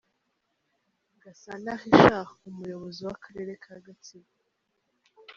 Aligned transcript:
Gasana 1.21 1.71
Richard, 1.83 2.29
umuyobozi 2.49 2.99
w'akarere 3.07 3.51
ka 3.63 3.73
Gatsibo. 3.85 4.29